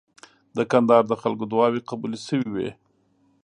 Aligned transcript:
د 0.57 0.59
کندهار 0.71 1.03
د 1.07 1.13
خلکو 1.21 1.43
دعاوي 1.51 1.81
قبولې 1.89 2.19
شوې 2.27 2.47
وې. 2.55 2.69